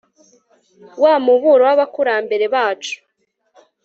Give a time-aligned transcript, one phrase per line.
[1.03, 2.95] wa muburo w'abakurambere bacu